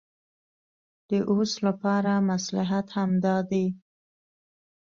د 1.09 1.11
اوس 1.31 1.51
لپاره 1.65 2.13
مصلحت 2.29 2.87
همدا 2.97 3.37
دی. 3.51 3.65